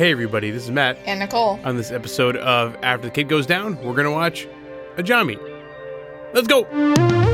[0.00, 0.96] Hey, everybody, this is Matt.
[1.04, 1.60] And Nicole.
[1.62, 4.48] On this episode of After the Kid Goes Down, we're going to watch
[4.96, 5.38] Ajami.
[6.32, 7.29] Let's go!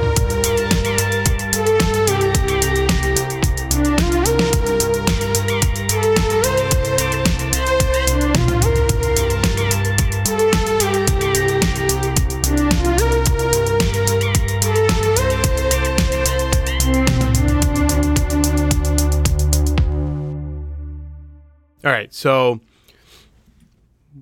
[22.17, 22.61] So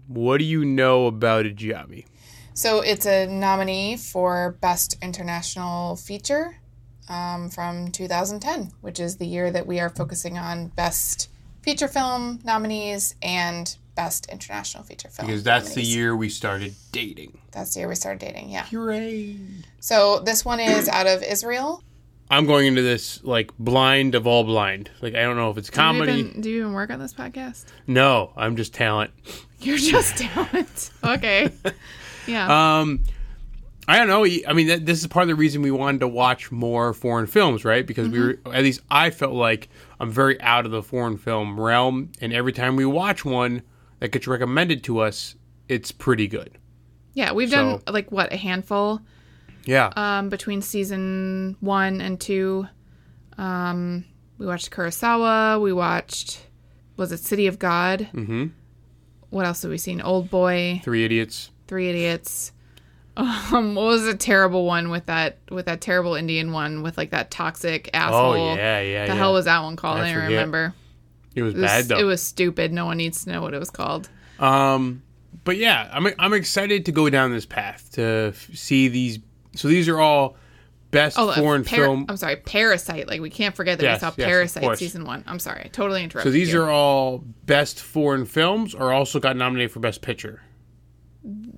[0.08, 2.06] what do you know about Ajami?
[2.52, 6.56] So it's a nominee for Best International Feature
[7.08, 11.28] um, from 2010, which is the year that we are focusing on Best
[11.62, 15.28] Feature Film nominees and Best International Feature Film.
[15.28, 15.88] Because that's nominees.
[15.88, 17.38] the year we started dating.
[17.52, 18.64] That's the year we started dating, yeah.
[18.66, 19.36] Hooray!
[19.78, 21.84] So this one is out of Israel.
[22.36, 24.90] I'm going into this like blind of all blind.
[25.00, 26.12] Like I don't know if it's comedy.
[26.12, 27.64] Do you even, do you even work on this podcast?
[27.86, 29.12] No, I'm just talent.
[29.60, 30.90] You're just talent.
[31.04, 31.50] okay.
[32.26, 32.80] Yeah.
[32.80, 33.04] Um,
[33.86, 34.24] I don't know.
[34.24, 37.26] I mean, that, this is part of the reason we wanted to watch more foreign
[37.26, 37.86] films, right?
[37.86, 39.68] Because we were at least I felt like
[40.00, 43.62] I'm very out of the foreign film realm, and every time we watch one
[44.00, 45.34] that gets recommended to us,
[45.68, 46.58] it's pretty good.
[47.12, 49.00] yeah, we've so- done like what a handful
[49.66, 49.92] Yeah.
[49.96, 52.66] um, between season one and two.
[53.38, 54.04] Um,
[54.38, 55.60] we watched Kurosawa.
[55.60, 56.46] We watched
[56.96, 58.08] was it City of God?
[58.12, 58.46] mm-hmm.
[59.30, 60.00] What else have we seen?
[60.00, 61.50] Old Boy, Three Idiots.
[61.66, 62.52] Three Idiots.
[63.16, 67.10] Um, what was a terrible one with that with that terrible Indian one with like
[67.10, 68.32] that toxic asshole?
[68.34, 69.06] Oh yeah, yeah.
[69.06, 69.14] The yeah.
[69.14, 69.98] hell was that one called?
[70.00, 70.74] I I, don't remember.
[71.34, 71.98] it was It was, bad though.
[71.98, 72.72] it was stupid.
[72.72, 74.08] No one needs to know what it was called.
[74.40, 75.02] Um,
[75.44, 79.18] but yeah, I'm I'm excited to go down this path to f- see these.
[79.56, 80.36] So these are all
[80.90, 82.06] best Oh, foreign Par- film.
[82.08, 83.08] I'm sorry, Parasite.
[83.08, 85.24] Like we can't forget that Yes, we saw yes, Parasite season one.
[85.26, 86.30] I'm sorry, I totally interrupted.
[86.30, 86.62] So these you.
[86.62, 90.42] are all best foreign films, or also got nominated for best picture.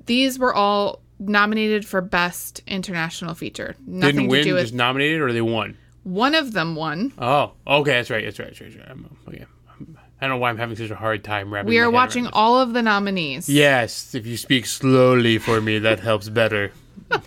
[0.06, 3.74] These were all nominated for best international feature.
[3.86, 5.76] Nothing Didn't to win, do with just nominated, or they won.
[6.04, 7.12] one of them won.
[7.18, 8.72] Oh, okay, that's right, that's right, that's right.
[8.72, 8.90] That's right.
[8.90, 9.44] I'm, okay.
[9.70, 11.68] I'm, I don't know why I'm having such a hard time wrapping.
[11.68, 13.48] We are watching all of the nominees.
[13.48, 16.70] Yes, if you speak slowly for me, that helps better.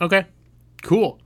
[0.00, 0.26] okay,
[0.82, 1.18] cool.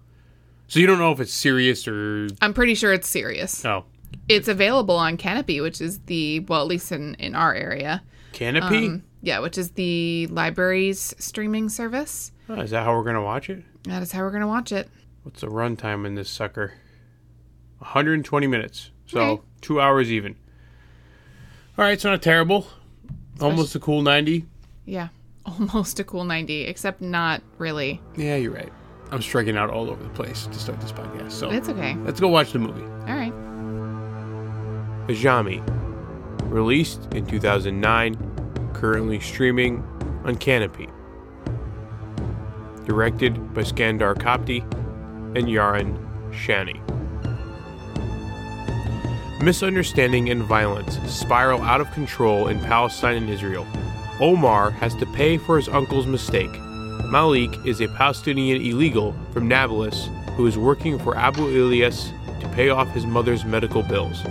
[0.68, 3.64] So you don't know if it's serious or I'm pretty sure it's serious.
[3.64, 3.84] oh,
[4.28, 8.02] It's available on Kanopy, which is the well, at least in in our area.
[8.32, 8.86] Kanopy.
[8.88, 12.30] Um, yeah, which is the library's streaming service.
[12.48, 13.64] Oh, is that how we're gonna watch it?
[13.84, 14.88] That is how we're gonna watch it.
[15.22, 16.74] What's the runtime in this sucker?
[17.78, 18.90] 120 minutes.
[19.06, 19.42] So Okay.
[19.60, 20.36] two hours even.
[21.76, 22.66] All right, it's not terrible.
[23.40, 24.44] Almost a cool 90.
[24.84, 25.08] Yeah,
[25.59, 28.00] almost a cool 90, except not really.
[28.16, 28.72] Yeah, you're right.
[29.10, 31.32] I'm striking out all over the place to start this podcast.
[31.32, 31.94] So It's okay.
[32.04, 32.82] let's go watch the movie.
[32.82, 33.32] All right.
[35.09, 35.62] Ajami,
[36.50, 39.78] released in 2009, currently streaming
[40.25, 40.91] on Kanopy.
[42.86, 44.60] Directed by Scandar Copti
[45.36, 45.97] and Yaron
[46.32, 46.78] Shani.
[49.42, 53.66] Misunderstanding and violence spiral out of control in Palestine and Israel.
[54.20, 56.50] Omar has to pay for his uncle's mistake.
[57.06, 62.68] Malik is a Palestinian illegal from Nablus who is working for Abu Ilyas to pay
[62.68, 64.22] off his mother's medical bills.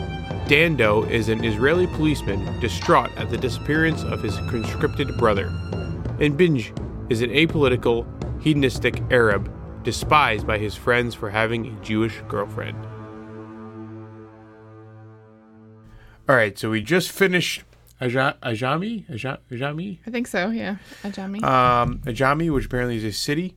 [0.47, 5.47] Dando is an Israeli policeman distraught at the disappearance of his conscripted brother.
[6.19, 6.71] And Binj
[7.09, 8.05] is an apolitical,
[8.41, 9.51] hedonistic Arab
[9.83, 12.77] despised by his friends for having a Jewish girlfriend.
[16.29, 17.63] All right, so we just finished
[18.00, 20.50] Aja- Ajami, Aja- Ajami, I think so.
[20.50, 21.44] Yeah, Ajami.
[21.44, 23.56] um, Ajami, which apparently is a city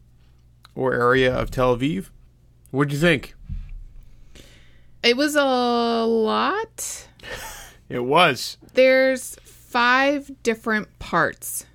[0.75, 2.07] or area of Tel Aviv.
[2.71, 3.35] What'd you think?
[5.03, 5.45] it was a
[6.05, 7.07] lot.
[7.89, 8.57] It was.
[8.75, 11.67] There's five different parts,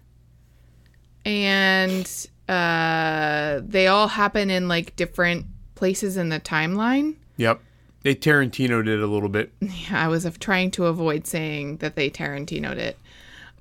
[1.26, 2.10] and
[2.48, 7.16] uh, they all happen in like different places in the timeline.
[7.38, 7.60] Yep.
[8.06, 9.52] They Tarantino did a little bit.
[9.62, 13.00] Yeah, I was trying to avoid saying that they Tarantinoed it.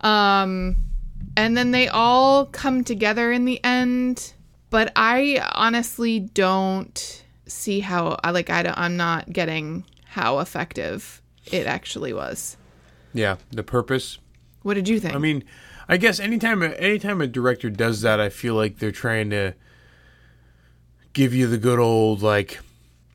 [0.01, 0.77] Um,
[1.35, 4.35] and then they all come together in the end.
[4.69, 8.19] But I honestly don't see how.
[8.23, 8.51] I like.
[8.51, 12.59] I don't, I'm not getting how effective it actually was.
[13.15, 14.19] Yeah, the purpose.
[14.61, 15.15] What did you think?
[15.15, 15.43] I mean,
[15.89, 19.55] I guess anytime anytime a director does that, I feel like they're trying to
[21.15, 22.61] give you the good old like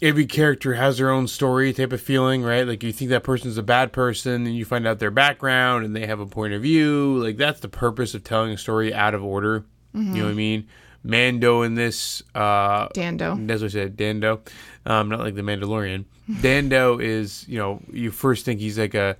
[0.01, 2.67] every character has their own story type of feeling, right?
[2.67, 5.95] Like you think that person's a bad person, and you find out their background, and
[5.95, 7.17] they have a point of view.
[7.23, 9.65] Like that's the purpose of telling a story out of order.
[9.93, 10.67] You know what I mean?
[11.03, 13.37] Mando in this, uh, Dando.
[13.49, 14.41] as I said, Dando,
[14.85, 16.05] um, not like the Mandalorian.
[16.41, 19.17] Dando is, you know, you first think he's like a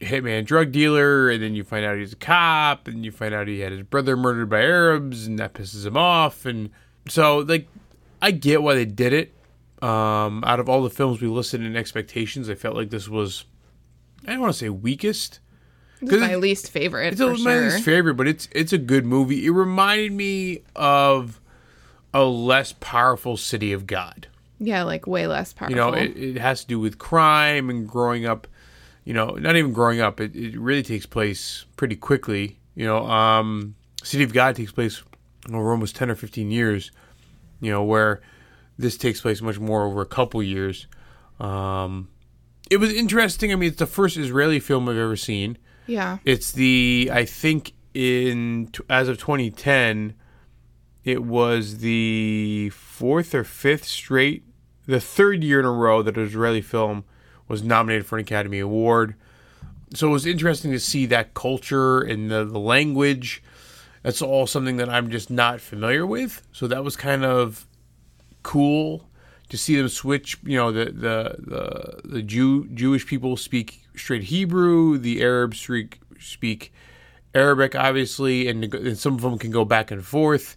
[0.00, 3.48] hitman drug dealer, and then you find out he's a cop, and you find out
[3.48, 6.46] he had his brother murdered by Arabs, and that pisses him off.
[6.46, 6.70] And
[7.08, 7.66] so, like,
[8.22, 9.34] I get why they did it.
[9.82, 13.44] Um, out of all the films we listed in expectations, I felt like this was,
[14.26, 15.40] I don't want to say weakest.
[16.00, 17.44] Is my least favorite It's a, sure.
[17.44, 19.44] my least favorite, but it's it's a good movie.
[19.46, 21.40] It reminded me of
[22.14, 24.28] a less powerful City of God.
[24.60, 25.76] yeah, like way less powerful.
[25.76, 28.46] You know, it, it has to do with crime and growing up.
[29.04, 30.20] You know, not even growing up.
[30.20, 32.58] It, it really takes place pretty quickly.
[32.76, 35.02] You know, um, City of God takes place
[35.52, 36.92] over almost ten or fifteen years.
[37.60, 38.20] You know, where
[38.78, 40.86] this takes place much more over a couple years.
[41.40, 42.08] Um,
[42.70, 43.52] it was interesting.
[43.52, 45.58] I mean, it's the first Israeli film I've ever seen.
[45.86, 46.18] yeah.
[46.24, 50.14] It's the I think in as of 2010,
[51.04, 54.44] it was the fourth or fifth straight,
[54.86, 57.04] the third year in a row that an Israeli film
[57.48, 59.14] was nominated for an Academy Award.
[59.94, 63.42] So it was interesting to see that culture and the, the language.
[64.02, 66.42] That's all something that I'm just not familiar with.
[66.52, 67.66] So that was kind of
[68.42, 69.08] cool
[69.48, 70.38] to see them switch.
[70.42, 74.98] You know, the the the, the Jew Jewish people speak straight Hebrew.
[74.98, 76.72] The Arabs speak speak
[77.34, 80.56] Arabic, obviously, and, and some of them can go back and forth.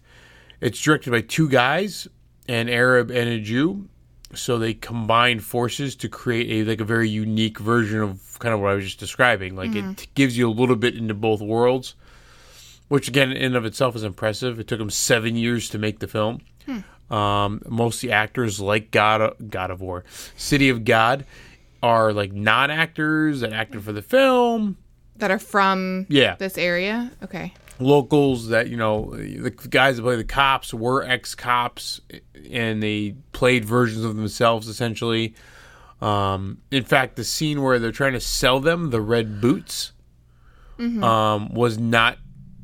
[0.60, 2.08] It's directed by two guys,
[2.48, 3.88] an Arab and a Jew.
[4.34, 8.60] So they combine forces to create a like a very unique version of kind of
[8.60, 9.56] what I was just describing.
[9.56, 10.10] Like it mm-hmm.
[10.14, 11.94] gives you a little bit into both worlds,
[12.88, 14.58] which again in and of itself is impressive.
[14.58, 16.40] It took them seven years to make the film.
[16.64, 16.78] Hmm.
[17.12, 20.04] Um, most of the actors, like God, of, God of War,
[20.36, 21.26] City of God,
[21.82, 24.78] are like non-actors that acted for the film.
[25.16, 27.10] That are from Yeah, this area.
[27.22, 27.52] Okay.
[27.78, 32.00] locals that you know the guys that play the cops were ex-cops
[32.50, 35.34] and they played versions of themselves essentially.
[36.00, 39.92] Um, in fact the scene where they're trying to sell them the red boots
[40.78, 42.18] um, was not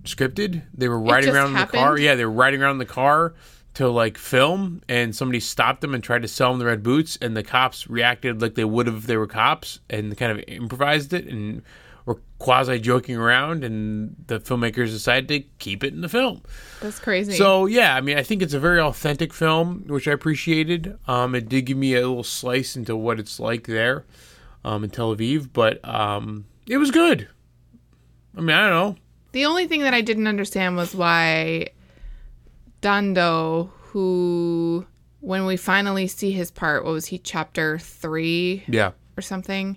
[0.05, 0.63] scripted.
[0.75, 1.99] They were riding around in the car.
[1.99, 3.35] yeah they were riding around in the car
[3.79, 7.17] to like film and somebody stopped them and tried to sell them the red boots
[7.23, 10.43] and the cops reacted like they would have if they were cops and kind of
[10.49, 11.63] improvised it and
[12.05, 16.43] were quasi joking around and the filmmakers decided to keep it in the film.
[16.81, 17.35] That's crazy.
[17.35, 20.99] so yeah i mean i think it's a very authentic film which i appreciated.
[21.07, 24.05] Um, it did give me a little slice into what it's like there
[24.65, 27.29] um, in tel aviv but um, it was good.
[28.37, 28.97] I mean i don't know.
[29.31, 31.69] The only thing that I didn't understand was why
[32.81, 34.87] Dando, who
[35.21, 39.77] when we finally see his part, what was he, chapter three yeah or something?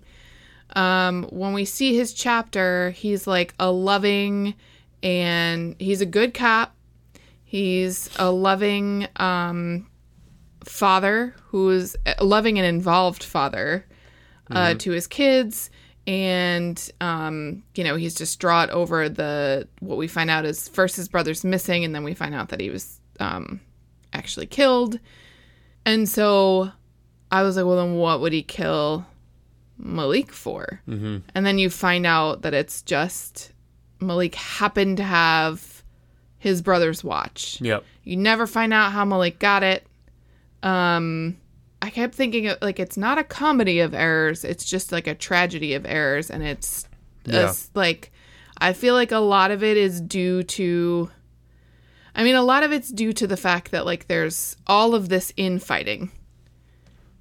[0.76, 4.54] Um, when we see his chapter, he's like a loving
[5.04, 6.76] and he's a good cop.
[7.44, 9.88] He's a loving um,
[10.64, 13.86] father who is a loving and involved father
[14.50, 15.70] uh, to his kids.
[16.08, 21.08] And um, you know he's distraught over the what we find out is first his
[21.08, 23.62] brother's missing, and then we find out that he was um,
[24.14, 25.00] actually killed.
[25.86, 26.72] And so
[27.32, 29.06] I was like, well, then what would he kill
[29.78, 30.82] Malik for?
[30.88, 31.18] Mm-hmm.
[31.34, 33.52] And then you find out that it's just
[34.00, 35.84] Malik happened to have
[36.38, 37.60] his brother's watch.
[37.62, 39.86] yep You never find out how Malik got it.
[40.64, 41.38] Um,
[41.82, 45.16] I kept thinking of, like it's not a comedy of errors; it's just like a
[45.16, 46.88] tragedy of errors, and it's
[47.26, 47.54] Yeah.
[47.74, 48.12] like
[48.60, 51.10] I feel like a lot of it is due to.
[52.14, 55.10] I mean, a lot of it's due to the fact that like there's all of
[55.10, 56.12] this infighting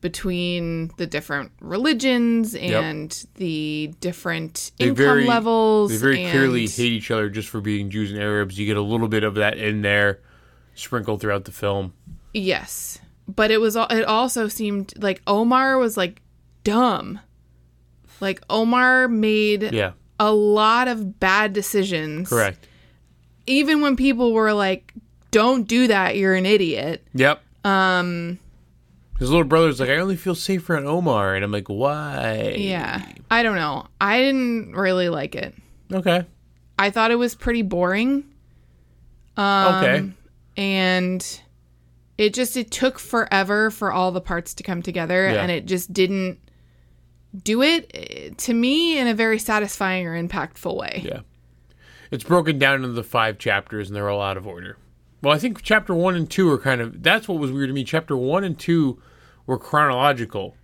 [0.00, 5.90] between the different religions and the different They income very- levels.
[5.90, 8.78] they very and- clearly hate each other just for being jews and arabs you get
[8.78, 10.20] a little bit of that in there
[10.74, 11.92] sprinkled throughout the film
[12.32, 12.98] Yes.
[13.36, 16.22] But it was it also seemed like Omar was like
[16.64, 17.20] dumb.
[18.20, 22.28] Like Omar made yeah a lot of bad decisions.
[22.28, 22.66] correct
[23.46, 24.92] Even when people were like
[25.30, 27.06] don't do that, you're an idiot.
[27.14, 27.40] Yep.
[27.64, 28.38] Um,
[29.20, 32.54] his little brother's like, I only feel safer on Omar, and I'm like, why?
[32.58, 33.06] Yeah.
[33.30, 33.86] I don't know.
[34.00, 35.54] I didn't really like it.
[35.92, 36.24] Okay.
[36.78, 38.24] I thought it was pretty boring.
[39.36, 40.10] Um, Okay.
[40.56, 41.40] and
[42.20, 45.42] it just it took forever for all the parts to come together Yeah.
[45.42, 46.38] and it just didn't
[47.44, 51.20] do it eh, to me in a very satisfying or impactful way Yeah.
[52.10, 54.76] It's broken down into the five chapters, and they're all out of order.
[55.22, 57.04] Well, I think chapter one and two are kind of.
[57.04, 57.84] That's what was weird to me.
[57.84, 59.00] Chapter one and two
[59.46, 60.56] were chronological,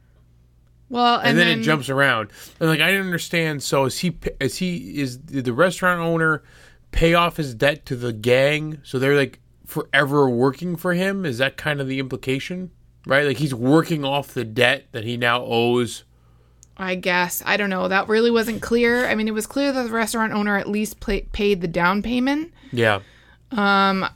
[0.89, 2.31] well and, and, then, it jumps around.
[2.59, 3.63] And like, I didn't understand.
[3.63, 4.19] So is he?
[4.41, 4.99] Is he?
[5.01, 6.43] Is did the restaurant owner
[6.91, 8.81] pay off his debt to the gang?
[8.83, 11.27] So they're like forever working for him.
[11.27, 12.71] Is that kind of the implication?
[13.07, 13.27] Right?
[13.27, 16.05] Like he's working off the debt that he now owes
[16.77, 17.89] I guess I don't know.
[17.89, 19.07] That really wasn't clear.
[19.07, 22.53] I mean, it was clear that the restaurant owner at least paid the down payment,
[22.73, 23.01] Yeah.
[23.53, 24.07] Um,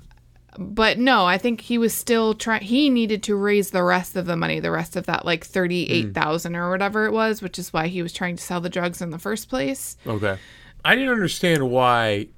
[0.59, 2.63] but no, I think he was still trying.
[2.63, 5.89] He needed to raise the rest of the money, the rest of that like thirty
[5.89, 8.69] eight thousand or whatever it was, which is why he was trying to sell the
[8.69, 9.97] drugs in the first place.
[10.07, 10.37] Okay.
[10.85, 12.29] I didn't understand why.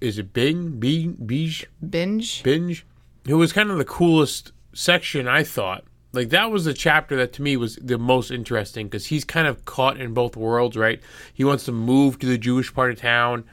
[0.00, 0.78] Is it Bing?
[0.78, 1.12] Bing?
[1.26, 1.64] Beige?
[1.88, 2.42] Binge.
[2.42, 2.86] Binge?
[3.26, 5.84] It was kind of the coolest section, I thought.
[6.12, 9.48] Like, that was the chapter that to me was the most interesting because he's kind
[9.48, 11.00] of caught in both worlds, right?
[11.32, 13.44] He wants to move to the Jewish part of town.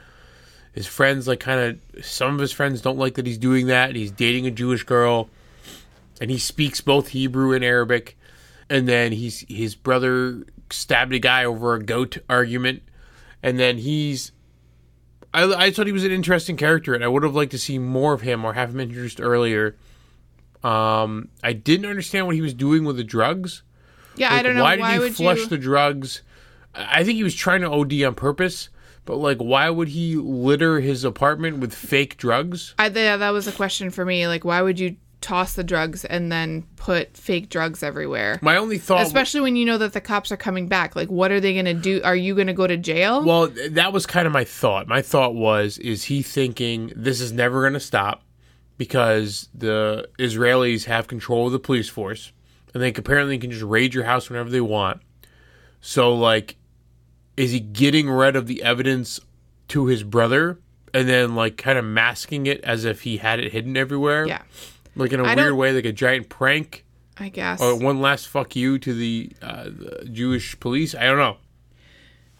[0.72, 3.88] His friends, like, kind of, some of his friends don't like that he's doing that.
[3.88, 5.28] And he's dating a Jewish girl.
[6.20, 8.16] And he speaks both Hebrew and Arabic.
[8.70, 12.82] And then he's his brother stabbed a guy over a goat argument.
[13.42, 14.30] And then he's
[15.34, 17.78] I, I thought he was an interesting character, and I would have liked to see
[17.78, 19.76] more of him or have him introduced earlier.
[20.62, 23.62] Um, I didn't understand what he was doing with the drugs.
[24.16, 24.62] Yeah, I Like, don't know.
[24.62, 25.46] Why Why, did he would flush you?
[25.46, 26.22] the drugs?
[26.74, 28.68] I I think he was trying to OD on purpose,
[29.04, 32.74] but like, why would he litter his apartment with fake drugs?
[32.78, 34.26] I, yeah, that was a question for me.
[34.28, 38.38] Like, why would you toss the drugs and then put fake drugs everywhere?
[38.42, 40.94] My only thought, Especially when you know that the cops are coming back.
[40.94, 42.00] Like, what are they going to do?
[42.04, 43.24] Are you going to go to jail?
[43.24, 44.86] well, that was kind of my thought.
[44.86, 48.22] My thought was, is he thinking this is never going to stop
[48.78, 52.32] because the Israelis have control of the police force,
[52.74, 55.00] and they apparently can just raid your house whenever they want.
[55.80, 56.56] So, like,
[57.36, 59.20] is he getting rid of the evidence
[59.68, 60.58] to his brother
[60.94, 64.26] and then, like, kind of masking it as if he had it hidden everywhere?
[64.26, 64.42] yeah,
[64.94, 66.84] Like, in a I weird way, like a giant prank
[67.18, 67.60] I guess.
[67.60, 70.94] or one last fuck you to the, uh, the Jewish police?
[70.94, 71.36] I don't know.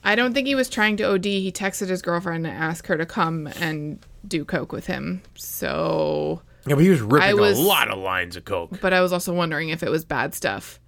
[0.05, 1.25] I don't think he was trying to OD.
[1.25, 5.23] He texted his girlfriend and asked her to come and do coke with him.
[5.37, 8.81] So, Yeah, but he was ripping was- a lot of lines of coke.
[8.81, 10.81] but I was also wondering if it was bad stuff.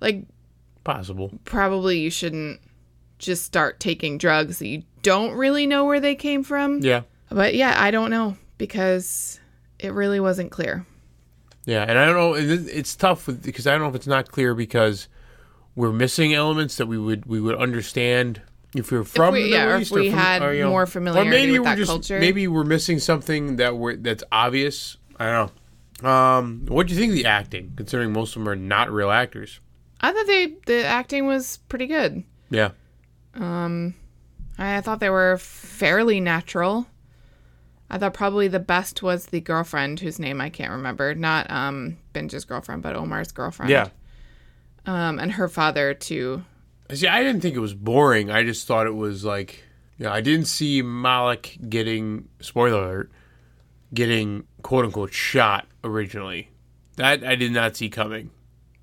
[0.00, 0.24] Like,
[0.84, 1.32] Possible.
[1.44, 2.60] probably you shouldn't
[3.18, 6.80] just start taking drugs that you don't really know where they came from.
[6.80, 7.02] Yeah.
[7.30, 9.40] But yeah, I don't know because
[9.78, 10.86] it really wasn't clear.
[11.68, 12.32] Yeah, and I don't know.
[12.34, 15.06] It's tough with, because I don't know if it's not clear because
[15.76, 18.40] we're missing elements that we would we would understand
[18.74, 20.62] if we were from we- the yeah, Middle or if East we from- had you
[20.62, 22.18] know, more or familiarity maybe with we're that just, culture.
[22.18, 24.96] Maybe we're missing something that we're that's obvious.
[25.20, 25.52] I don't
[26.02, 26.08] know.
[26.08, 27.74] Um, what do you think of the acting?
[27.76, 29.60] Considering most of them are not real actors.
[30.00, 32.24] I thought they the acting was pretty good.
[32.48, 32.70] Yeah.
[34.60, 36.86] I thought they were fairly natural.
[37.90, 41.14] I thought probably the best was the girlfriend whose name I can't remember.
[41.14, 43.70] Not um Binge's girlfriend, but Omar's girlfriend.
[43.70, 43.88] Yeah.
[44.86, 46.44] Um and her father too.
[46.92, 48.30] See, I didn't think it was boring.
[48.30, 49.62] I just thought it was like,
[49.98, 53.12] yeah, I didn't see Malik getting spoiler alert,
[53.92, 56.48] getting quote unquote shot originally.
[56.96, 58.30] That I did not see coming.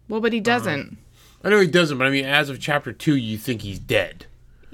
[0.07, 0.97] Well, but he doesn't.
[1.43, 4.25] I know he doesn't, but I mean, as of chapter two, you think he's dead.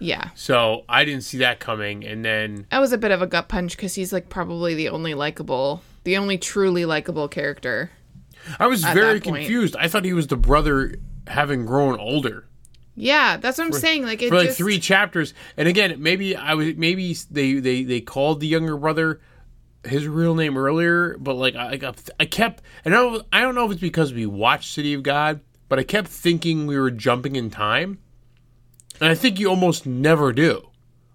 [0.02, 0.30] Yeah.
[0.36, 3.48] So I didn't see that coming, and then That was a bit of a gut
[3.48, 7.92] punch because he's like probably the only likable, the only truly likable character.
[8.60, 9.76] I was very confused.
[9.78, 10.96] I thought he was the brother
[11.28, 12.48] having grown older
[12.96, 14.04] Yeah, that's what I'm saying.
[14.04, 15.34] Like it for like just, three chapters.
[15.56, 19.22] And again, maybe I was maybe they they they called the younger brother
[19.84, 23.56] his real name earlier, but like I I, I kept and I don't I don't
[23.56, 26.92] know if it's because we watched City of God, but I kept thinking we were
[26.92, 28.00] jumping in time,
[29.02, 30.70] and I think you almost never do,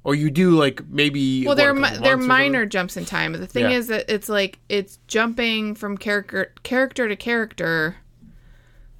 [0.04, 2.70] or you do like maybe Well, what, they're mi- they're minor something?
[2.70, 3.32] jumps in time.
[3.32, 3.78] But the thing Yeah.
[3.78, 7.96] is that it's like it's jumping from character character to character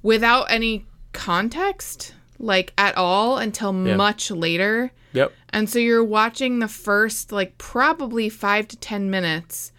[0.03, 4.91] without any context, like at all, until much later.
[5.13, 5.33] Yep.
[5.49, 9.71] And so you're watching the first like probably five to ten minutes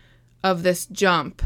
[0.42, 1.42] of this jump,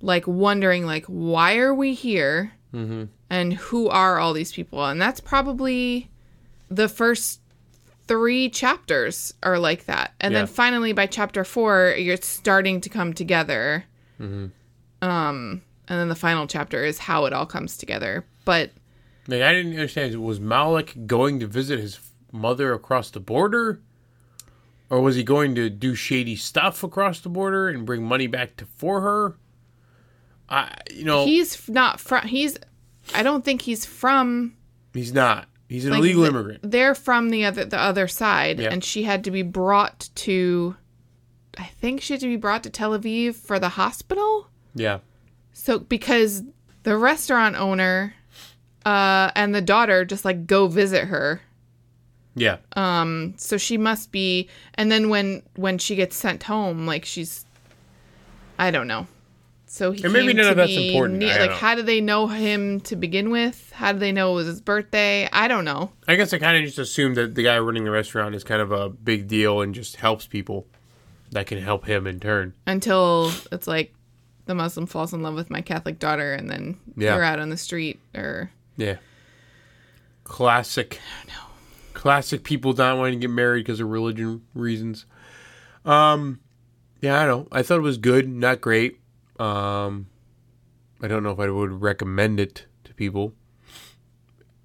[0.00, 3.04] like wondering like why are we here, Mm-hmm.
[3.28, 4.82] and who are all these people?
[4.86, 6.10] And that's probably
[6.74, 7.40] the first
[8.08, 10.40] three chapters are like that, and Yeah.
[10.40, 13.84] then finally by chapter four, you're starting to come together.
[14.20, 18.24] Um, and then the final chapter is how it all comes together.
[18.44, 18.70] But
[19.28, 20.14] Like I didn't understand.
[20.22, 21.98] Was Malik going to visit his
[22.32, 23.80] mother across the border,
[24.90, 28.56] or was he going to do shady stuff across the border and bring money back
[28.56, 29.36] to for her?
[30.48, 32.26] I, you know, he's not from.
[32.26, 32.58] He's.
[33.14, 34.54] I don't think he's from
[34.94, 35.48] he's not.
[35.72, 36.60] He's an like, illegal the- immigrant.
[36.62, 38.68] They're from the other the other side, Yeah.
[38.70, 40.76] and she had to be brought to.
[41.58, 44.48] I think she had to be brought to Tel Aviv for the hospital.
[44.74, 44.98] Yeah,
[45.52, 46.42] So because
[46.82, 48.14] the restaurant owner,
[48.86, 51.42] uh, and the daughter just like go visit her.
[52.34, 54.48] yeah, Um, so she must be.
[54.74, 57.44] And then when when she gets sent home, like she's.
[58.58, 59.06] I don't know.
[59.74, 61.56] So he And maybe came none to of that's important, ne- like, know.
[61.56, 63.72] how do they know him to begin with?
[63.74, 65.26] How do they know it was his birthday?
[65.32, 65.92] I don't know.
[66.06, 68.60] I guess I kind of just assumed that the guy running the restaurant is kind
[68.60, 70.66] of a big deal and just helps people
[71.30, 72.52] that can help him in turn.
[72.66, 73.94] Until it's like
[74.44, 77.14] the Muslim falls in love with my Catholic daughter, and then Yeah.
[77.14, 78.96] you're out on the street, or Yeah.
[80.24, 81.00] Classic.
[81.94, 85.06] Classic people not wanting to get married because of religion reasons.
[85.86, 86.40] Um,
[87.00, 87.48] yeah, I don't know.
[87.52, 88.98] I thought it was good, not great.
[89.42, 90.06] Um,
[91.00, 93.34] I don't know if I would recommend it to people.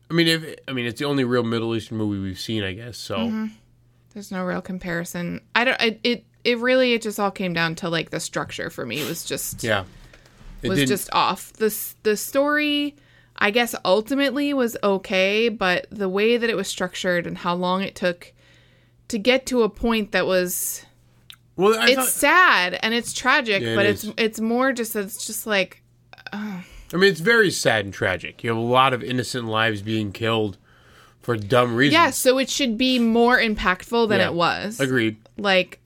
[0.10, 2.74] I mean, if I mean, it's the only real Middle Eastern movie we've seen, I
[2.74, 2.98] guess.
[2.98, 3.50] So
[4.14, 5.42] there's no real comparison.
[5.56, 5.82] I don't.
[5.82, 9.00] I, it it really it just all came down to like the structure for me.
[9.02, 9.84] It was just yeah,
[10.62, 11.52] it was didn't- just off.
[11.54, 12.96] The the story,
[13.36, 17.82] I guess, ultimately was okay, but the way that it was structured and how long
[17.82, 18.34] it took
[19.10, 20.86] to get to a point that was
[21.58, 21.78] well.
[21.78, 24.04] I it's thought, sad and it's tragic, Yeah, it but is.
[24.06, 25.84] it's it's more just it's just like
[26.32, 28.44] I mean, it's very sad and tragic.
[28.44, 30.58] You have a lot of innocent lives being killed
[31.20, 31.94] for dumb reasons.
[31.94, 32.10] yeah.
[32.12, 34.28] So it should be more impactful than Yeah.
[34.28, 34.80] it was.
[34.80, 35.18] agreed.
[35.38, 35.82] Like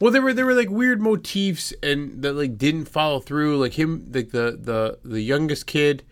[0.00, 3.56] Well, there were there were like weird motifs and that like didn't follow through.
[3.58, 6.02] Like him, like the the the youngest kid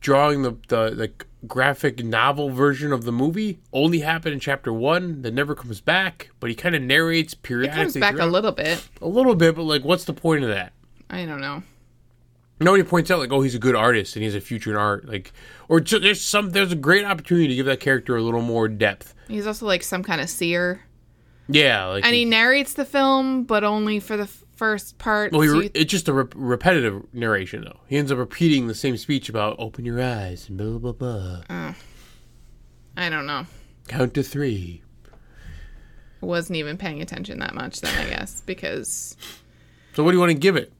[0.00, 5.22] drawing the the like graphic novel version of the movie only happened in chapter one.
[5.22, 7.82] That never comes back, but he kind of narrates it periodically.
[7.82, 8.86] comes back a little bit.
[9.02, 10.72] a little bit, but like, what's the point of that?
[11.10, 11.62] I don't know.
[12.60, 14.76] Nobody points out like, oh, he's a good artist and he has a future in
[14.76, 15.32] art, like,
[15.68, 18.68] or ju- there's some there's a great opportunity to give that character a little more
[18.68, 19.12] depth.
[19.28, 20.82] He's also like some kind of seer,
[21.48, 25.32] Yeah, like and he narrates the film, but only for the first part.
[25.32, 27.80] Well, re- you- it's just a re- repetitive narration, though.
[27.86, 31.42] He ends up repeating the same speech about "open your eyes" and blah blah blah.
[31.50, 31.74] Mm.
[32.96, 33.46] I don't know.
[33.88, 34.82] Count to three.
[36.20, 39.14] wasn't even paying attention that much then i guess because
[39.92, 40.72] So, what do you want to give it?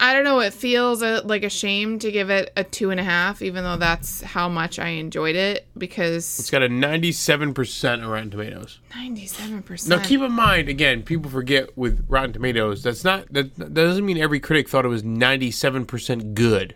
[0.00, 2.98] I don't know it feels uh, like a shame to give it a two and
[2.98, 7.54] a half even though that's how much i enjoyed it because It's got a ninety-seven
[7.54, 8.80] percent on Rotten Tomatoes.
[8.92, 12.82] 97% Now, keep in mind, again, people forget with Rotten Tomatoes.
[12.82, 13.54] That's not that.
[13.56, 16.74] That doesn't mean every critic thought it was ninety-seven percent good.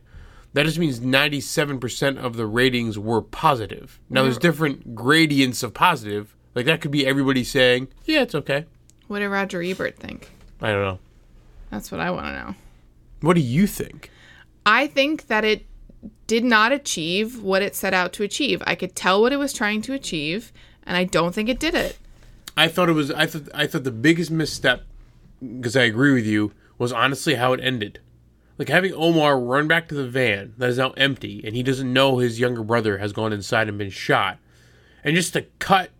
[0.53, 3.99] That just means ninety-seven percent of the ratings were positive.
[4.09, 6.37] Now, there's different gradients of positive.
[6.55, 8.67] Like that could be everybody saying, "Yeah, it's okay."
[9.07, 10.31] what did roger ebert think
[10.63, 10.99] I don't know.
[11.71, 12.55] that's what i want to know
[13.25, 14.11] What do you think?
[14.67, 15.67] i think that it
[16.27, 19.53] did not achieve what it set out to achieve i could tell what it was
[19.53, 20.53] trying to achieve
[20.85, 21.99] and i don't think it did it
[22.57, 23.11] I thought it was.
[23.11, 23.49] I thought.
[23.53, 24.83] I thought the biggest misstep,
[25.41, 28.01] because I agree with you, was honestly how it ended.
[28.59, 31.93] Like having Omar run back to the van that is now empty, and he doesn't
[31.93, 34.39] know his younger brother has gone inside and been shot,
[35.03, 35.91] and just to cut.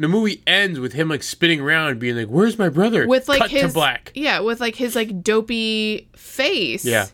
[0.00, 3.40] The movie ends with him like spinning around, being like, "Where's my brother?" with like
[3.42, 4.12] cut his to black.
[4.14, 7.06] yeah with like his like dopey face Yeah.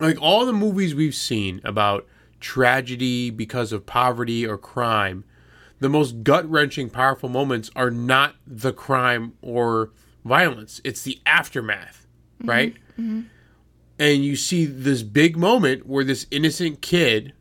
[0.00, 2.06] Like all the movies we've seen about
[2.40, 5.24] tragedy because of poverty or crime,
[5.80, 9.90] the most gut wrenching, powerful moments are not the crime or
[10.24, 12.06] violence, it's the aftermath,
[12.38, 12.48] mm-hmm.
[12.48, 12.74] right?
[12.98, 13.20] Mm-hmm.
[13.98, 17.34] And you see this big moment where this innocent kid,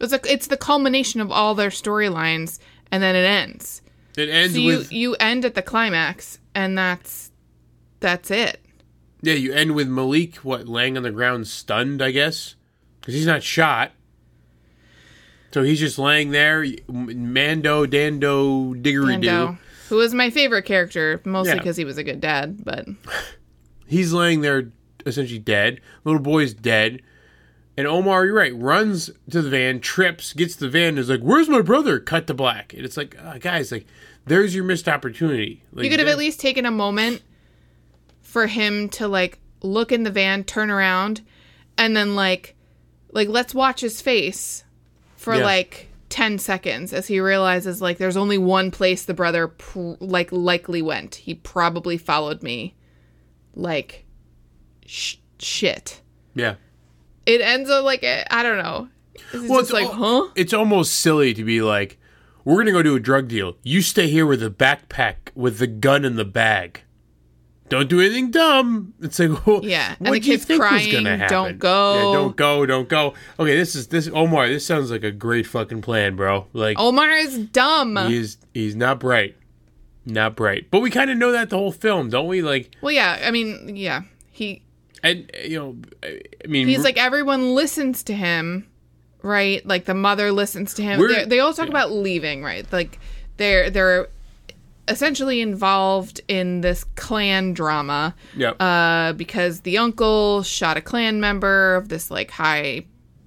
[0.00, 2.58] It's like it's the culmination of all their storylines,
[2.90, 3.82] and then it ends.
[4.16, 7.30] It ends So you with you end at the climax, and that's
[8.00, 8.60] that's it.
[9.22, 12.54] yeah, you end with Malik what laying on the ground stunned, I guess,
[13.00, 13.92] because he's not shot.
[15.52, 19.26] So he's just laying there, Mando, Dando, Diggery Doo.
[19.26, 21.58] Dando, who was my favorite character, mostly Yeah.
[21.58, 22.62] because he was a good dad.
[22.62, 22.86] But
[23.86, 24.70] He's laying there
[25.06, 25.80] essentially dead.
[26.04, 27.00] Little boy's dead.
[27.78, 31.20] And Omar, you're right, runs to the van, trips, gets the van, and is like,
[31.20, 31.98] Where's my brother?
[32.00, 32.72] Cut to black.
[32.72, 33.86] And it's like, uh, guys, like,
[34.24, 35.62] there's your missed opportunity.
[35.72, 37.22] Like, you could have at least taken a moment
[38.22, 41.22] for him to like look in the van, turn around,
[41.78, 42.54] and then like
[43.12, 44.64] like let's watch his face
[45.16, 45.44] for Yeah.
[45.44, 50.30] like 10 seconds as he realizes like there's only one place the brother pr- like
[50.32, 51.14] likely went.
[51.16, 52.74] He probably followed me
[53.54, 54.04] like
[54.86, 56.00] sh- shit.
[56.34, 56.56] Yeah.
[57.26, 58.88] It ends up like I don't know.
[59.32, 59.92] It's just like, al-
[60.26, 60.32] huh?
[60.36, 61.98] It's almost silly to be like,
[62.44, 63.56] We're going to go do a drug deal.
[63.62, 66.82] You stay here with a backpack with the gun in the bag.
[67.68, 68.94] Don't do anything dumb.
[69.00, 71.34] It's like, well, Yeah, and what the do you kid's think was crying, gonna happen?
[71.34, 72.66] "Don't go." Yeah, don't go.
[72.66, 73.14] Don't go.
[73.40, 74.46] Okay, this is this Omar.
[74.48, 76.46] This sounds like a great fucking plan, bro.
[76.52, 77.96] Like, Omar is dumb.
[78.06, 79.34] He's he's not bright,
[80.04, 80.70] not bright.
[80.70, 82.40] But we kind of know that the whole film, don't we?
[82.42, 84.02] Like, well, yeah, I mean, yeah.
[84.30, 84.62] He
[85.02, 88.66] and you know, I mean, he's like everyone listens to him,
[89.22, 89.64] right?
[89.66, 91.00] Like the mother listens to him.
[91.06, 91.72] They, they all talk yeah.
[91.72, 92.70] about leaving, right?
[92.72, 92.98] Like
[93.36, 94.08] they're they're
[94.88, 98.56] essentially involved in this clan drama Yep.
[98.60, 102.84] uh, because the uncle shot a clan member of this like high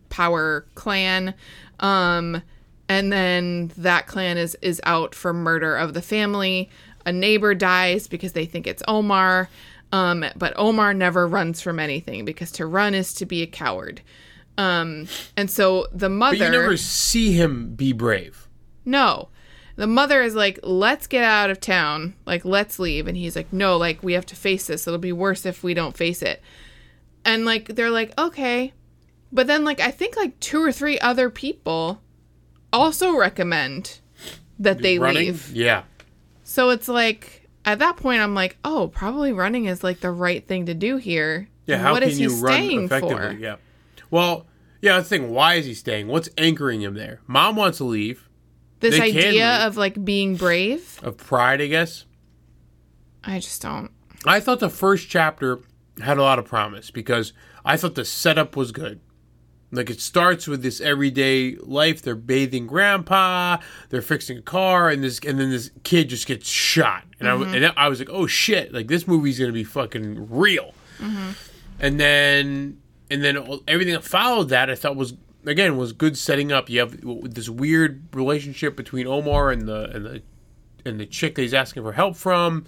[0.09, 1.33] power clan
[1.79, 2.41] um,
[2.87, 6.69] and then that clan is is out for murder of the family
[7.05, 9.49] a neighbor dies because they think it's omar
[9.91, 14.01] um, but omar never runs from anything because to run is to be a coward
[14.57, 18.47] um, and so the mother but you never see him be brave.
[18.85, 19.29] no.
[19.75, 22.13] The mother is like, let's get out of town.
[22.25, 23.07] Like, let's leave.
[23.07, 24.85] And he's like, no, like, we have to face this.
[24.85, 26.41] It'll be worse if we don't face it.
[27.23, 28.73] And, like, they're like, okay.
[29.31, 32.01] But then, like, I think, like, two or three other people
[32.73, 34.01] also recommend
[34.59, 35.27] that they Running?
[35.27, 35.49] leave.
[35.55, 35.83] Yeah.
[36.43, 37.38] So it's like,
[37.71, 40.97] at that point, I'm like, oh, probably running is, like, the right thing to do
[40.97, 41.49] here.
[41.65, 41.77] Yeah.
[41.77, 43.15] How what can is he you run staying effectively?
[43.15, 43.31] for?
[43.33, 43.55] Yeah.
[44.09, 44.47] Well,
[44.81, 44.97] yeah.
[44.97, 45.31] That's the thing.
[45.31, 46.07] Why is he staying?
[46.07, 47.21] What's anchoring him there?
[47.27, 48.27] Mom wants to leave.
[48.79, 52.05] This They idea of, like, being brave, Of pride, I guess.
[53.23, 53.91] I just don't.
[54.25, 55.59] I thought the first chapter
[56.01, 57.33] had a lot of promise because
[57.65, 59.01] I thought the setup was good.
[59.71, 62.01] Like it starts with this everyday life.
[62.01, 63.57] They're bathing grandpa.
[63.89, 67.03] They're fixing a car, and this, and then this kid just gets shot.
[67.19, 67.53] And I, mm-hmm.
[67.53, 68.73] and I was like, oh shit!
[68.73, 70.73] Like this movie's gonna be fucking real.
[70.97, 71.31] Mm-hmm.
[71.79, 75.13] And then, and then everything that followed that, I thought was
[75.45, 76.69] again was good setting up.
[76.69, 76.99] You have
[77.33, 80.21] this weird relationship between Omar and the and the
[80.85, 82.65] and the chick that he's asking for help from,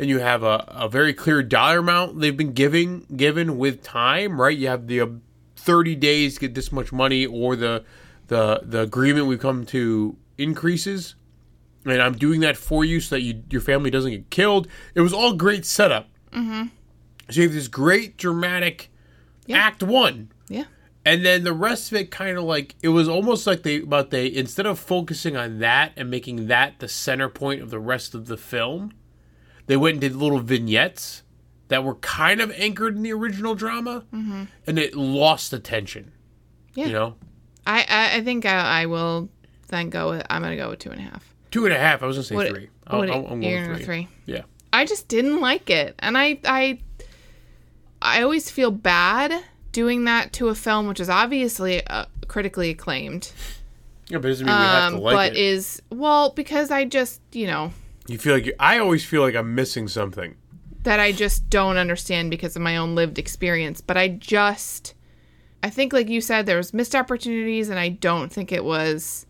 [0.00, 4.40] and you have a, a very clear dollar amount they've been giving given with time,
[4.40, 4.56] right?
[4.56, 5.20] You have the
[5.60, 7.84] uh, thirty days to get this much money, or the
[8.28, 11.14] the the agreement we've come to increases,
[11.84, 14.68] and I'm doing that for you so that you your family doesn't get killed.
[14.94, 16.08] It was all great setup.
[16.32, 16.68] Mm-hmm.
[17.30, 18.90] So you have this great dramatic
[19.52, 20.32] act one.
[20.48, 20.64] Yeah.
[21.04, 24.10] And then the rest of it kind of like it was almost like they about
[24.10, 28.14] they instead of focusing on that and making that the center point of the rest
[28.14, 28.92] of the film,
[29.66, 31.22] they went and did little vignettes
[31.70, 36.12] that were kind of anchored in the original drama, and it lost the tension.
[36.74, 36.86] Yeah.
[36.86, 37.14] You know,
[37.66, 39.28] I, I, I think I, I will
[39.68, 41.34] then go with, I'm to go with two and a half.
[41.50, 42.02] two and a half.
[42.02, 42.68] I was gonna say What- three.
[42.88, 44.04] what I'll, I'll, I'm going gonna with three.
[44.04, 44.08] three.
[44.26, 44.42] Yeah.
[44.72, 46.78] I just didn't like it, and I I
[48.02, 49.32] I always feel bad
[49.72, 53.32] doing that to a film which is obviously uh, critically acclaimed,
[54.08, 55.38] Yeah, but it doesn't mean we have um, to like but it.
[55.38, 57.72] is well because I just you know
[58.08, 60.34] you feel like you, I always feel like I'm missing something.
[60.82, 63.80] That I just don't understand because of my own lived experience.
[63.80, 64.94] But I just
[65.62, 69.26] I think like you said there was missed opportunities, and I don't think it was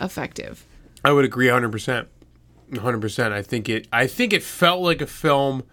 [0.00, 0.66] effective.
[1.04, 2.06] I would agree 100%.
[2.70, 3.32] 100%.
[3.32, 5.64] I think it I think it felt like a film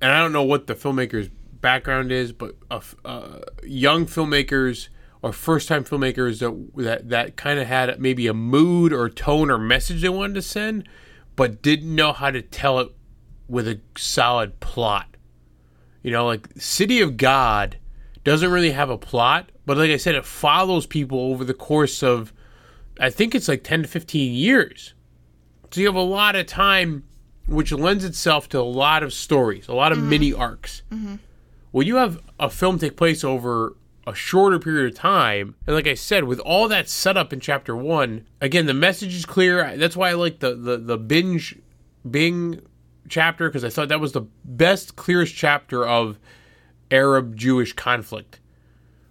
[0.00, 1.30] and I don't know what the filmmaker's
[1.60, 4.88] background is, but uh, uh, young filmmakers
[5.22, 9.58] or first-time filmmakers that that, that kind of had maybe a mood or tone or
[9.58, 10.88] message they wanted to send,
[11.34, 12.92] but didn't know how to tell it
[13.48, 15.16] with a solid plot.
[16.02, 17.78] You know, like City of God
[18.24, 22.02] doesn't really have a plot, but like I said, it follows people over the course
[22.02, 22.32] of
[22.98, 24.94] I think it's like 10 to 15 years.
[25.70, 27.04] So you have a lot of time,
[27.46, 30.08] which lends itself to a lot of stories, a lot of mm-hmm.
[30.08, 30.82] mini arcs.
[30.90, 31.16] Mm-hmm.
[31.72, 35.86] When you have a film take place over a shorter period of time, and like
[35.86, 39.76] I said, with all that setup in chapter one, again, the message is clear.
[39.76, 41.58] That's why I like the, the, the binge
[42.08, 42.62] Bing
[43.08, 46.18] chapter, because I thought that was the best, clearest chapter of
[46.90, 48.40] Arab Jewish conflict.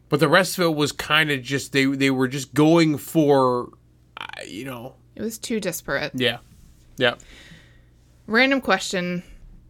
[0.10, 3.70] But the rest of it was kind of just, they, they were just going for,
[4.48, 6.12] you know, It was too disparate.
[6.16, 6.38] yeah.
[6.98, 7.16] Yeah.
[8.28, 9.24] Random question: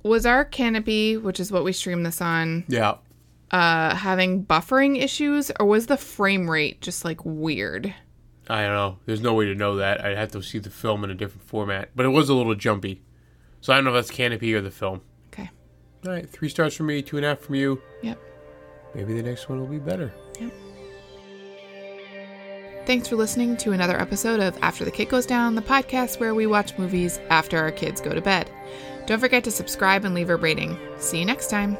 [0.04, 2.96] Was our kanopy, which is what we stream this on, Yeah.
[3.52, 7.94] uh, having buffering issues, or was the frame rate just like weird?
[8.48, 8.98] I don't know.
[9.08, 10.06] There's no way to know that.
[10.06, 11.90] I'd have to see the film in a different format.
[11.96, 13.02] But it was a little jumpy.
[13.66, 15.02] So I don't know if that's Kanopy or the film.
[15.30, 15.50] Okay.
[16.06, 16.30] All right.
[16.30, 17.82] Three stars from me, two and a half from you.
[18.04, 18.20] Yep.
[18.94, 20.14] Maybe the next one will be better.
[20.40, 20.54] Yep.
[22.86, 26.36] Thanks for listening to another episode of After the Kid Goes Down, the podcast where
[26.36, 28.52] we watch movies after our kids go to bed.
[29.08, 30.78] Don't forget to subscribe and leave a rating.
[31.00, 31.76] See you next time.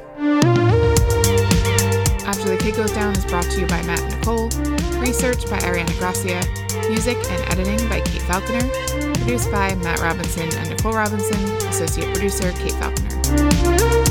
[2.26, 4.48] After the Kid Goes Down is brought to you by Matt and Nicole,
[4.98, 6.42] research by Ariana Gracia,
[6.88, 12.52] music and editing by Kate Falconer, produced by Matt Robinson and Nicole Robinson, associate producer
[12.52, 14.05] Kate Falconer.